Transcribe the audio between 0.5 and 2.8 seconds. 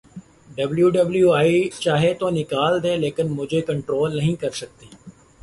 W W E چاہے تو نکال